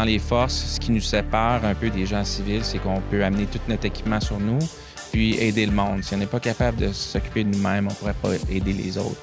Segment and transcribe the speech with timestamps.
[0.00, 3.22] Dans les forces, ce qui nous sépare un peu des gens civils, c'est qu'on peut
[3.22, 4.58] amener tout notre équipement sur nous,
[5.12, 6.02] puis aider le monde.
[6.02, 8.96] Si on n'est pas capable de s'occuper de nous-mêmes, on ne pourrait pas aider les
[8.96, 9.20] autres.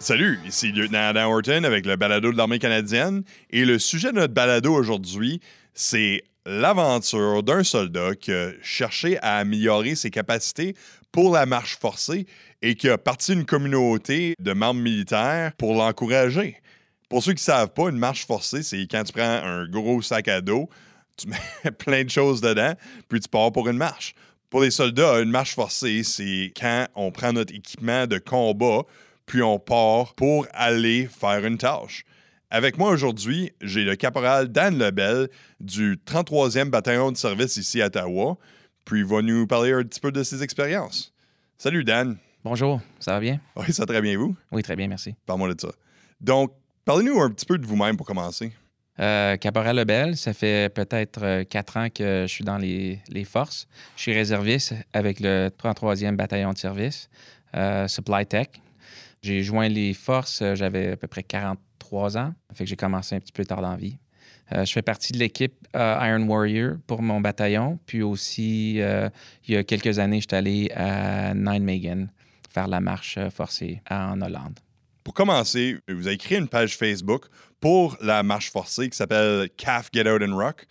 [0.00, 3.22] Salut, ici Lieutenant Adam Horton avec le balado de l'armée canadienne.
[3.50, 5.40] Et le sujet de notre balado aujourd'hui,
[5.72, 10.74] c'est l'aventure d'un soldat qui a cherché à améliorer ses capacités
[11.12, 12.26] pour la marche forcée
[12.60, 16.56] et qui a parti une communauté de membres militaires pour l'encourager.
[17.10, 20.00] Pour ceux qui ne savent pas, une marche forcée, c'est quand tu prends un gros
[20.00, 20.70] sac à dos,
[21.16, 21.26] tu
[21.64, 22.72] mets plein de choses dedans,
[23.08, 24.14] puis tu pars pour une marche.
[24.48, 28.82] Pour les soldats, une marche forcée, c'est quand on prend notre équipement de combat,
[29.26, 32.04] puis on part pour aller faire une tâche.
[32.48, 37.86] Avec moi aujourd'hui, j'ai le caporal Dan Lebel du 33e bataillon de service ici à
[37.86, 38.38] Ottawa,
[38.84, 41.12] puis il va nous parler un petit peu de ses expériences.
[41.58, 42.18] Salut Dan.
[42.44, 43.40] Bonjour, ça va bien?
[43.56, 44.36] Oui, ça va très bien, vous?
[44.52, 45.16] Oui, très bien, merci.
[45.26, 45.72] Parle-moi de ça.
[46.20, 46.52] Donc,
[46.90, 48.50] parlez-nous un petit peu de vous-même pour commencer.
[48.98, 53.68] Euh, Caporal Lebel, ça fait peut-être euh, quatre ans que je suis dans les, forces.
[53.94, 57.08] Je suis réserviste avec le 33e bataillon de service,
[57.54, 58.48] euh, Supply Tech.
[59.22, 62.34] J'ai joint les forces, j'avais à peu près 43 ans.
[62.54, 63.98] Fait que j'ai commencé un petit peu tard dans la vie.
[64.52, 67.78] Je fais partie de l'équipe Iron Warrior pour mon bataillon.
[67.86, 72.10] Puis aussi, il y a quelques années, j'étais allé à Nijmegen
[72.48, 74.58] faire la marche forcée en Hollande.
[75.04, 77.24] Pour commencer, vous avez créé une page Facebook
[77.60, 80.66] pour la marche forcée qui s'appelle CAF Get Out and Rock.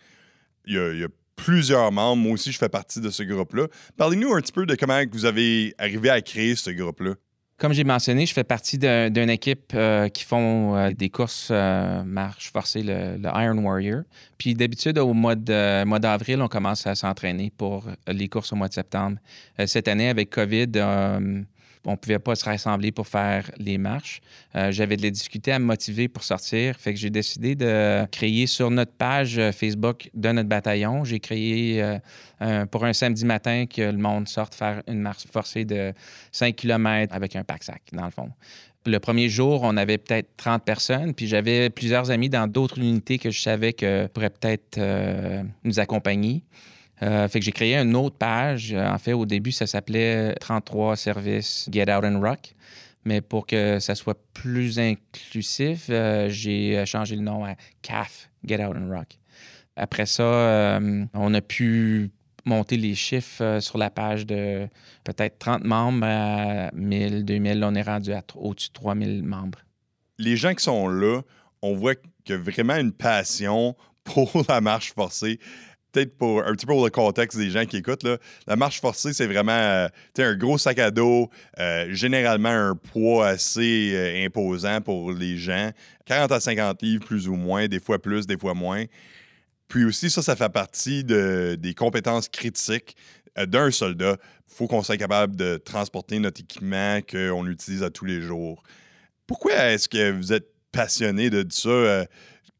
[0.66, 2.22] Il y, a, plusieurs membres.
[2.22, 3.68] Moi aussi, je fais partie de ce groupe-là.
[3.96, 7.14] Parlez-nous un petit peu de comment vous avez arrivé à créer ce groupe-là.
[7.58, 12.04] Comme j'ai mentionné, je fais partie d'une équipe euh, qui font euh, des courses euh,
[12.04, 14.04] marche forcée, le, Iron Warrior.
[14.38, 18.74] Puis d'habitude, au mois d'avril, on commence à s'entraîner pour les courses au mois de
[18.74, 19.18] septembre.
[19.66, 20.72] cette année, avec COVID,
[21.86, 24.22] on ne pouvait pas se rassembler pour faire les marches.
[24.56, 26.76] Euh, j'avais de la difficulté à me motiver pour sortir.
[26.78, 31.06] Fait que j'ai décidé de créer sur notre page euh, Facebook de notre bataillon.
[31.06, 31.82] J'ai créé
[32.42, 35.94] euh, pour un samedi matin que le monde sorte faire une marche forcée de
[36.32, 38.30] 5 km avec un pack-sac, dans le fond.
[38.86, 43.20] Le premier jour, on avait peut-être 30 personnes, puis j'avais plusieurs amis dans d'autres unités
[43.20, 44.80] que je savais que pourraient peut-être
[45.66, 46.44] nous accompagner.
[47.02, 48.74] Euh, fait que j'ai créé une autre page.
[48.74, 52.56] En fait, au début, ça s'appelait 33 services Get Out and Rock.
[53.06, 58.64] Mais pour que ça soit plus inclusif, euh, j'ai changé le nom à CAF, Get
[58.64, 59.18] Out and Rock.
[59.78, 62.12] Après ça, euh, on a pu
[62.46, 64.68] monter les chiffres sur la page de
[65.06, 67.64] peut-être 30 membres à 1000, 2000.
[67.64, 69.60] on est rendu à au-dessus de 3000 membres.
[70.18, 71.22] Les gens qui sont là,
[71.62, 75.40] on voit qu'il y a vraiment une passion pour la marche forcée
[75.92, 78.06] peut-être pour un petit peu pour le contexte des gens qui écoutent,
[78.48, 81.30] la marche forcée, c'est vraiment euh, un gros sac à dos,
[81.60, 85.72] euh, généralement un poids assez euh, imposant pour les gens.
[86.06, 88.86] 40 à 50 livres, plus ou moins, des fois plus, des fois moins.
[89.68, 92.96] Puis aussi, ça, ça fait partie des compétences critiques
[93.38, 94.18] d'un soldat.
[94.50, 98.64] Il faut qu'on soit capable de transporter notre équipement qu'on utilise à tous les jours.
[99.28, 102.08] Pourquoi est-ce que vous êtes passionné de ça,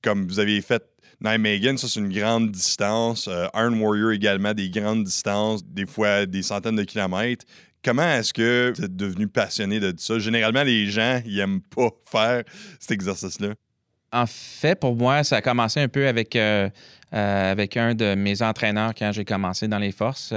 [0.04, 0.84] comme vous avez fait
[1.22, 3.28] Nijmegen, ça, c'est une grande distance.
[3.28, 7.46] Euh, Iron Warrior également, des grandes distances, des fois des centaines de kilomètres.
[7.84, 10.20] Comment est-ce que vous êtes devenu passionné de ça?
[10.20, 12.44] Généralement, les gens, ils n'aiment pas faire
[12.80, 13.50] cet exercice-là.
[14.12, 16.70] En fait, pour moi, ça a commencé un peu avec, euh,
[17.14, 20.34] euh, avec un de mes entraîneurs quand j'ai commencé dans les forces.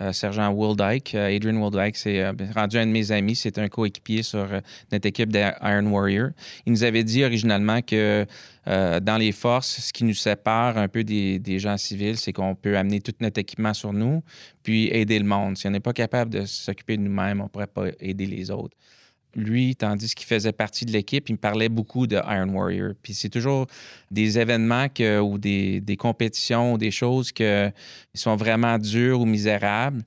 [0.00, 1.14] Euh, sergent Wildyke.
[1.14, 3.36] Euh, Adrian Wildyke, c'est euh, rendu un de mes amis.
[3.36, 4.48] C'est un coéquipier sur
[4.90, 6.30] notre équipe d'Iron Warrior.
[6.66, 8.26] Il nous avait dit originalement que
[8.66, 12.54] dans les forces, ce qui nous sépare un peu des, des gens civils, c'est qu'on
[12.54, 14.22] peut amener tout notre équipement sur nous,
[14.62, 15.58] puis aider le monde.
[15.58, 18.50] Si on n'est pas capable de s'occuper de nous-mêmes, on ne pourrait pas aider les
[18.50, 18.74] autres
[19.36, 22.92] lui, tandis qu'il faisait partie de l'équipe, il me parlait beaucoup de Iron Warrior.
[23.02, 23.66] Puis c'est toujours
[24.10, 27.44] des événements que, ou des, compétitions, des choses qui
[28.14, 30.02] sont vraiment dures ou misérables.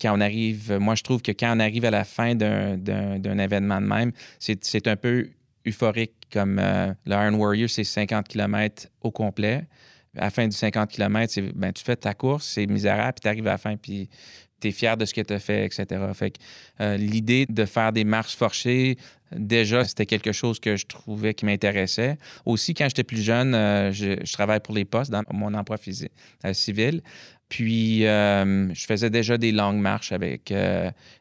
[0.00, 3.80] Quand on arrive, moi, je trouve que quand on arrive à la fin d'un événement
[3.80, 5.28] de même, c'est un peu
[5.66, 6.12] euphorique.
[6.32, 9.66] Comme euh, le Iron Warrior, c'est 50 km au complet.
[10.16, 13.28] À la fin du 50 km, ben, tu fais ta course, c'est misérable, puis tu
[13.28, 14.08] arrives à la fin, puis
[14.70, 15.86] fier de ce que tu as fait, etc.
[16.14, 16.36] Fait
[16.80, 18.96] euh, l'idée de faire des marches forcées,
[19.34, 22.16] déjà, c'était quelque chose que je trouvais qui m'intéressait.
[22.44, 26.12] Aussi, quand j'étais plus jeune, euh, je, travaille pour les postes dans mon emploi physique,
[26.44, 27.02] euh, civil.
[27.48, 30.54] Puis, je faisais déjà des longues marches avec,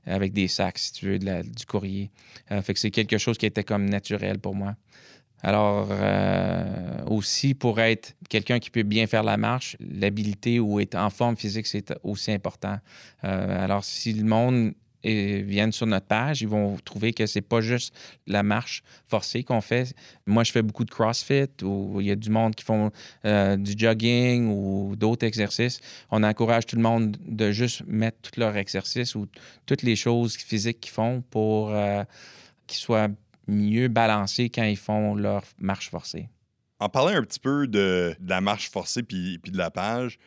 [0.05, 2.09] avec des sacs, si tu veux, du courrier.
[2.47, 4.77] fait que c'est quelque chose qui était comme naturel pour moi.
[5.43, 10.95] Alors, euh, aussi, pour être quelqu'un qui peut bien faire la marche, l'habilité ou être
[10.95, 12.77] en forme physique, c'est aussi important.
[13.23, 14.73] Euh, alors, si le monde
[15.03, 17.91] et viennent sur notre page, ils vont trouver que c'est pas juste
[18.27, 19.95] la marche forcée qu'on fait.
[20.27, 22.91] Moi, je fais beaucoup de CrossFit ou il y a du monde qui font
[23.25, 25.79] euh, du jogging ou d'autres exercices.
[26.11, 29.25] On encourage tout le monde de juste mettre tous leurs exercices ou
[29.65, 31.73] toutes les choses physiques qu'ils font pour
[32.67, 33.09] qu'ils soient
[33.51, 36.29] mieux balancés quand ils font leur marche forcée.
[36.79, 40.17] En parlant un petit peu de, la marche forcée puis, puis de la page,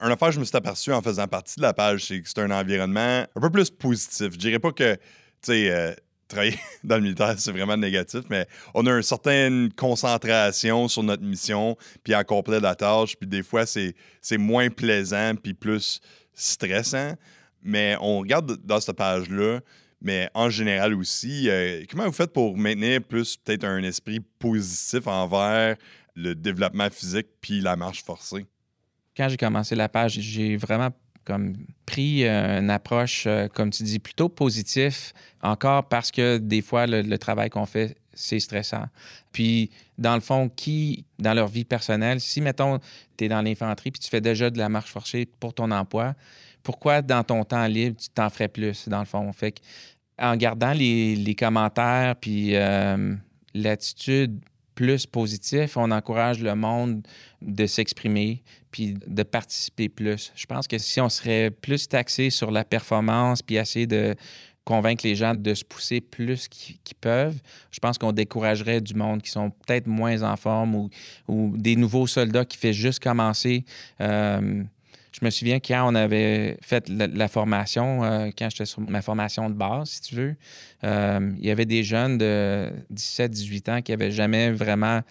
[0.00, 2.40] un affaire je me suis aperçu en faisant partie de la page, c'est que c'est
[2.40, 4.32] un environnement un peu plus positif.
[4.32, 5.00] Je dirais pas que, tu
[5.42, 5.94] sais, euh,
[6.28, 11.22] travailler dans le militaire, c'est vraiment négatif, mais on a une certaine concentration sur notre
[11.22, 13.94] mission, puis accomplir la tâche, puis des fois, c'est
[14.38, 16.00] moins plaisant, puis plus
[16.32, 17.14] stressant.
[17.62, 19.60] Mais on regarde dans cette page-là,
[20.02, 25.06] mais en général aussi, euh, comment vous faites pour maintenir plus peut-être un esprit positif
[25.06, 25.76] envers
[26.14, 28.46] le développement physique puis la marche forcée?
[29.16, 30.90] quand j'ai commencé la page, j'ai vraiment
[31.24, 31.54] comme
[31.86, 36.86] pris euh, une approche, euh, comme tu dis, plutôt positif, encore parce que des fois,
[36.88, 38.86] le, travail qu'on fait, c'est stressant.
[39.30, 42.80] Puis, dans le fond, qui, dans leur vie personnelle, si, mettons,
[43.16, 46.14] tu es dans l'infanterie puis tu fais déjà de la marche forcée pour ton emploi,
[46.62, 49.32] pourquoi dans ton temps libre, tu t'en ferais plus, dans le fond?
[49.32, 49.60] Fait que,
[50.18, 53.14] en gardant les, commentaires puis euh,
[53.54, 54.40] l'attitude
[54.74, 57.06] plus positif, on encourage le monde
[57.40, 60.32] de s'exprimer puis de participer plus.
[60.34, 64.14] Je pense que si on serait plus taxé sur la performance puis essayer de
[64.64, 67.38] convaincre les gens de se pousser plus qu'ils peuvent,
[67.70, 70.90] je pense qu'on découragerait du monde qui sont peut-être moins en forme ou,
[71.28, 73.64] ou, des nouveaux soldats qui fait juste commencer.
[74.00, 74.62] Euh,
[75.12, 79.50] je me souviens quand on avait fait la, formation, euh, quand j'étais sur ma formation
[79.50, 80.36] de base, si tu veux,
[80.84, 85.02] euh, il y avait des jeunes de 17-18 ans qui n'avaient jamais vraiment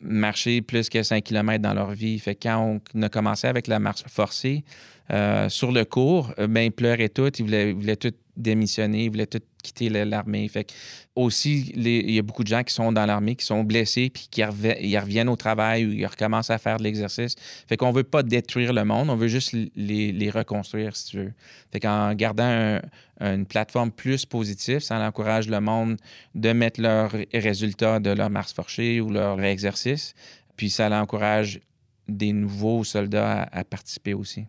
[0.00, 2.18] marché plus que 5 km dans leur vie.
[2.18, 4.64] Fait quand on a commencé avec la marche forcée,
[5.12, 9.26] euh, sur le cours, ben, ils pleuraient tout, ils voulaient, ils tout démissionner, ils voulaient
[9.26, 10.48] tout quitter l'armée.
[10.48, 10.72] Fait que
[11.14, 14.28] aussi, il y a beaucoup de gens qui sont dans l'armée, qui sont blessés, puis
[14.30, 17.36] qui reviennent au travail ou ils recommencent à faire de l'exercice.
[17.68, 21.32] Fait qu'on veut pas détruire le monde, on veut juste les, reconstruire, si tu veux.
[21.70, 22.80] Fait qu'en gardant
[23.20, 25.98] une plateforme plus positive, ça encourage le monde
[26.34, 30.14] de mettre leurs résultats de leur marche forchée ou leur exercice,
[30.56, 31.60] puis ça encourage
[32.08, 34.46] des nouveaux soldats à participer aussi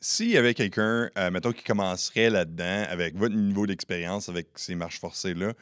[0.00, 4.74] s'il y avait quelqu'un, euh, mettons, qui commencerait là-dedans avec votre niveau d'expérience avec ces
[4.74, 5.52] marches forcées-là,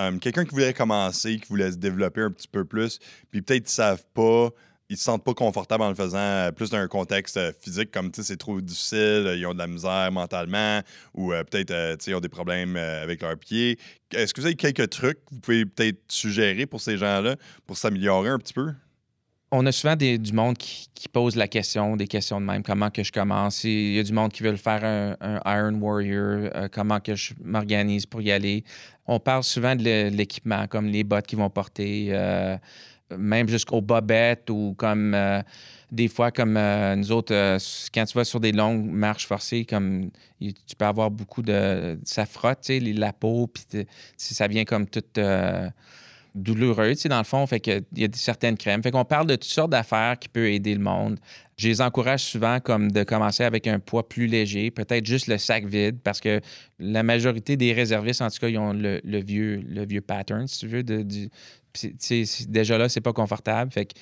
[0.00, 2.98] euh, quelqu'un qui voudrait commencer, qui voulait se développer un petit peu plus,
[3.30, 4.50] puis peut-être ils savent pas,
[4.88, 8.10] ils se sentent pas confortables en le faisant euh, plus dans un contexte physique, comme
[8.12, 10.82] c'est trop difficile, ils ont de la misère mentalement,
[11.14, 13.78] ou peut-être ils ont des problèmes avec leurs pieds.
[14.12, 17.36] Est-ce que vous avez quelques trucs que vous pouvez peut-être suggérer pour ces gens-là
[17.66, 18.72] pour s'améliorer un petit peu?
[19.50, 23.04] On a souvent du monde qui, pose la question, des questions de même, comment que
[23.04, 23.62] je commence?
[23.64, 27.32] Il y a du monde qui veut faire un, Iron Warrior, euh, comment que je
[27.42, 28.64] m'organise pour y aller?
[29.06, 32.58] On parle souvent de l'équipement, comme les bottes qu'ils vont porter, euh,
[33.16, 35.40] même jusqu'aux bobettes ou comme euh,
[35.92, 36.58] des fois, comme
[36.96, 37.32] nous autres,
[37.94, 40.10] quand tu vas sur des longues marches forcées, comme
[40.40, 41.96] tu peux avoir beaucoup de.
[42.02, 45.20] ça frotte, tu sais, la peau, puis ça vient comme toute
[46.36, 47.46] douloureux, tu sais, dans le fond.
[47.46, 48.82] Fait qu'il y a certaines crèmes.
[48.82, 51.18] Fait qu'on parle de toutes sortes d'affaires qui peuvent aider le monde.
[51.56, 55.38] Je les encourage souvent comme de commencer avec un poids plus léger, peut-être juste le
[55.38, 56.40] sac vide, parce que
[56.78, 60.60] la majorité des réservistes, en tout cas, ils ont le, vieux, le vieux pattern, si
[60.60, 60.82] tu veux.
[60.82, 63.72] Déjà là, c'est pas confortable.
[63.72, 63.94] Fait que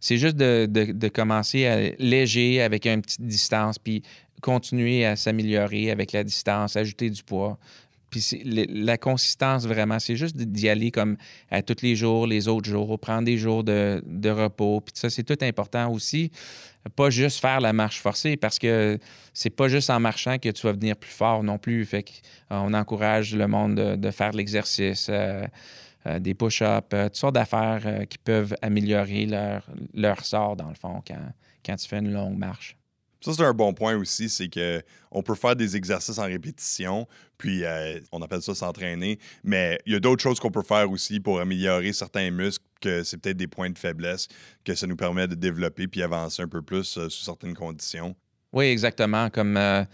[0.00, 4.02] c'est juste de, de, commencer à léger avec une petite distance, puis
[4.42, 7.58] continuer à s'améliorer avec la distance, ajouter du poids.
[8.14, 11.16] Puis la consistance, vraiment, c'est juste d'y aller comme
[11.50, 14.80] à tous les jours, les autres jours, prendre des jours de, repos.
[14.80, 16.30] Puis ça, c'est tout important aussi.
[16.94, 19.00] Pas juste faire la marche forcée parce que
[19.32, 21.84] c'est pas juste en marchant que tu vas venir plus fort non plus.
[21.84, 22.04] Fait
[22.48, 25.08] qu'on encourage le monde de, faire de l'exercice.
[25.10, 25.44] Euh,
[26.06, 30.74] euh, des push-ups, euh, toutes sortes d'affaires qui peuvent améliorer leur, leur sort, dans le
[30.74, 31.32] fond, quand,
[31.64, 32.76] quand tu fais une longue marche.
[33.24, 37.64] Ça, c'est un bon point aussi, c'est qu'on peut faire des exercices en répétition, puis
[37.64, 41.20] euh, on appelle ça s'entraîner, mais il y a d'autres choses qu'on peut faire aussi
[41.20, 44.28] pour améliorer certains muscles, que c'est peut-être des points de faiblesse,
[44.62, 48.14] que ça nous permet de développer puis avancer un peu plus euh, sous certaines conditions.
[48.52, 49.30] Oui, exactement.
[49.30, 49.84] Comme euh,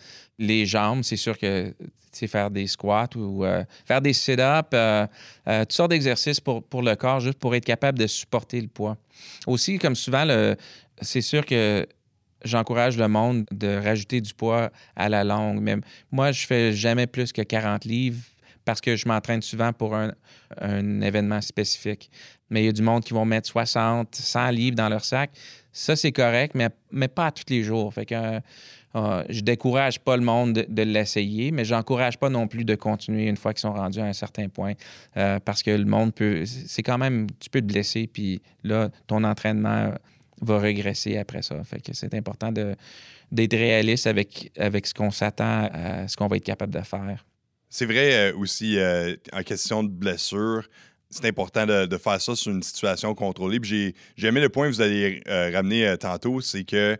[0.40, 1.72] les jambes, c'est sûr que
[2.12, 3.44] faire des squats ou
[3.86, 4.70] faire des sit-ups,
[5.46, 8.96] toutes sortes d'exercices pour, pour le corps, juste pour être capable de supporter le poids.
[9.46, 10.26] Aussi, comme souvent,
[11.00, 11.86] c'est sûr que
[12.44, 15.60] j'encourage le monde de rajouter du poids à la longue.
[15.60, 15.76] Mais
[16.10, 18.22] moi, je fais jamais plus que 40 livres
[18.64, 20.12] parce que je m'entraîne souvent pour un,
[21.00, 22.10] événement spécifique.
[22.50, 25.30] Mais il y a du monde qui vont mettre 60, 100 livres dans leur sac.
[25.72, 27.94] Ça, c'est correct, mais, mais pas tous les jours.
[27.94, 28.40] Fait que euh,
[28.96, 33.28] euh, je décourage pas le monde de, l'essayer, mais j'encourage pas non plus de continuer
[33.28, 34.72] une fois qu'ils sont rendus à un certain point.
[35.16, 36.44] Euh, parce que le monde peut.
[36.44, 37.28] C'est quand même.
[37.38, 39.92] Tu peux te blesser, puis là, ton entraînement
[40.40, 41.62] va régresser après ça.
[41.64, 46.36] Fait que c'est important d'être réaliste avec, avec ce qu'on s'attend à ce qu'on va
[46.36, 47.24] être capable de faire.
[47.68, 48.78] C'est vrai euh, aussi,
[49.32, 50.68] en question de blessure,
[51.08, 53.58] c'est important de, faire ça sur une situation contrôlée.
[53.62, 56.96] J'ai aimé le point que vous allez ramener tantôt, c'est que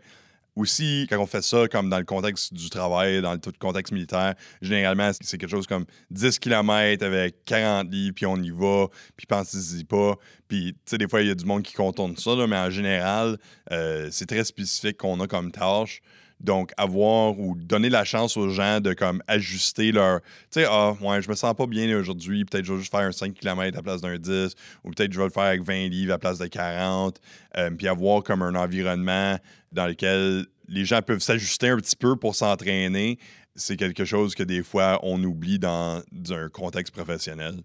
[0.55, 4.35] aussi, quand on fait ça, comme dans le contexte du travail, dans le contexte militaire,
[4.61, 9.25] généralement, c'est quelque chose comme 10 km avec 40 livres, puis on y va, puis
[9.25, 10.15] pensez-y pas.
[10.47, 12.69] Puis, tu sais, des fois, il y a du monde qui contourne ça, mais en
[12.69, 13.37] général,
[13.71, 16.01] euh, c'est très spécifique qu'on a comme tâche.
[16.41, 20.21] Donc, avoir ou donner la chance aux gens de comme ajuster leur.
[20.21, 23.01] Tu sais, ah, ouais, je me sens pas bien aujourd'hui, peut-être je vais juste faire
[23.01, 25.61] un 5 km à la place d'un 10, ou peut-être je vais le faire avec
[25.61, 27.21] 20 livres à la place de 40.
[27.57, 29.37] Euh, puis avoir comme un environnement
[29.71, 33.17] dans lequel les gens peuvent s'ajuster un petit peu pour s'entraîner,
[33.55, 37.55] c'est quelque chose que des fois on oublie dans un contexte professionnel.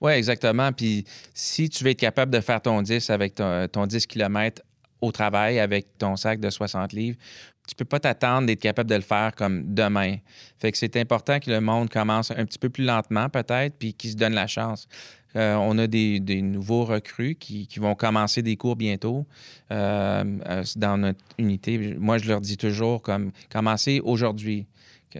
[0.00, 0.72] Oui, exactement.
[0.72, 4.62] Puis si tu veux être capable de faire ton 10 avec ton, ton 10 km
[5.00, 7.18] au travail avec ton sac de 60 livres,
[7.66, 10.16] tu peux pas t'attendre d'être capable de le faire comme demain.
[10.58, 13.92] Fait que c'est important que le monde commence un petit peu plus lentement peut-être, puis
[13.92, 14.86] qu'il se donne la chance.
[15.36, 19.26] Euh, on a des, nouveaux recrues qui, vont commencer des cours bientôt
[19.70, 21.94] euh, euh, dans notre unité.
[21.98, 24.66] Moi, je leur dis toujours comme commencez aujourd'hui.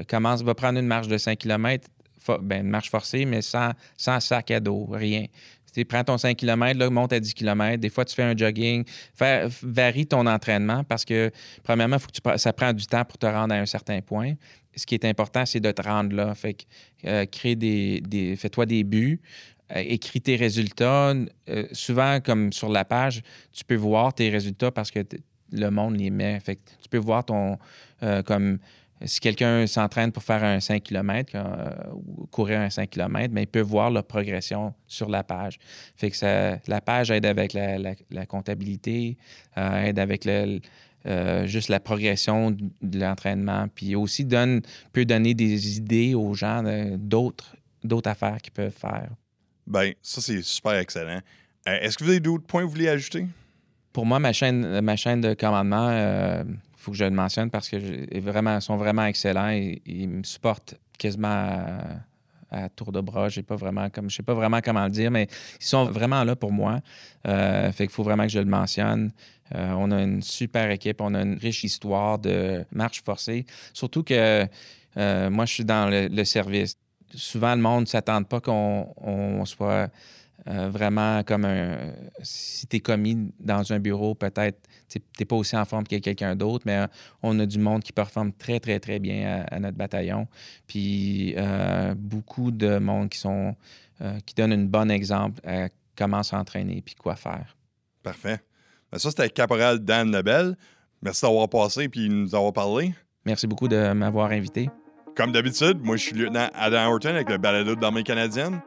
[0.09, 1.89] Commence, va prendre une marche de 5 km,
[2.43, 5.27] ben, une marche forcée, mais sans, sac à dos, rien
[5.85, 7.81] prends ton 5 km, monte à 10 km.
[7.81, 8.85] Des fois, tu fais un jogging.
[9.63, 11.31] varie ton entraînement parce que,
[11.63, 11.99] premièrement,
[12.37, 14.35] ça prend du temps pour te rendre à un certain point.
[14.75, 16.35] Ce qui est important, c'est de te rendre là.
[16.35, 19.21] Fait que, des, fais-toi des buts.
[19.75, 21.15] Euh, écris tes résultats.
[21.49, 25.01] Euh, souvent, comme sur la page, tu peux voir tes résultats parce que
[25.53, 26.41] le monde les met.
[26.45, 27.59] Tu peux voir ton
[28.27, 28.59] comme
[29.05, 33.43] si quelqu'un s'entraîne pour faire un 5 km euh, ou courir un 5 km, mais
[33.43, 35.59] il peut voir leur progression sur la page.
[35.97, 39.19] Fait que la page aide avec la, comptabilité,
[39.59, 45.77] euh, aide avec euh, juste la progression de l'entraînement, puis aussi donne, peut donner des
[45.77, 46.63] idées aux gens
[46.97, 47.57] d'autres
[48.07, 49.11] affaires qu'ils peuvent faire.
[49.67, 51.21] Bien, ça, c'est super excellent.
[51.67, 53.27] Est-ce que vous avez d'autres points que vous voulez ajouter?
[53.93, 56.45] Pour moi, ma chaîne, ma chaîne de commandement,
[56.77, 61.67] faut que je le mentionne parce que vraiment, sont vraiment excellents ils me supportent quasiment
[62.51, 63.29] à, tour de bras.
[63.29, 65.29] Je sais pas vraiment comment le dire, mais
[65.61, 66.81] ils sont vraiment là pour moi.
[67.27, 69.13] Euh, fait qu'il faut vraiment que je le mentionne.
[69.55, 73.47] Euh, on a une super équipe, on a une riche histoire de marche forcée.
[73.73, 74.47] Surtout que
[74.97, 76.77] euh, moi, je suis dans le, service.
[77.15, 79.91] Souvent, le monde ne s'attend pas qu'on soit
[80.49, 81.77] euh, vraiment comme un.
[82.23, 84.59] Si tu es commis dans un bureau, peut-être
[84.89, 86.87] tu n'es pas aussi en forme que quelqu'un d'autre, mais euh,
[87.23, 90.29] on a du monde qui performe très, très, très bien à, notre bataillon.
[90.69, 93.57] Puis euh, beaucoup de monde qui sont
[94.27, 97.57] qui donnent un bon exemple à comment s'entraîner puis quoi faire.
[98.03, 98.41] Parfait.
[98.93, 100.55] Ben, ça, c'était Caporal Dan Lebel.
[101.01, 102.95] Merci d'avoir passé et nous avoir parlé.
[103.25, 104.69] Merci beaucoup de m'avoir invité.
[105.17, 108.61] Comme d'habitude, moi, je suis lieutenant Adam Horton avec le balado de l'armée canadienne.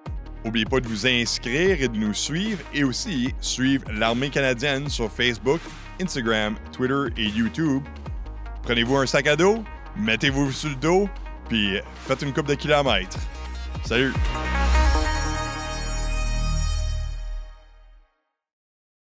[0.44, 5.12] N'oubliez pas de vous inscrire et de nous suivre et aussi suivre l'armée canadienne sur
[5.12, 5.60] Facebook,
[6.01, 7.84] Instagram, Twitter et YouTube.
[8.63, 9.63] Prenez-vous un sac à dos,
[9.96, 11.10] mettez-vous sur le dos,
[11.50, 11.77] puis
[12.08, 13.20] faites une coupe de kilomètres.
[13.84, 14.13] Salut!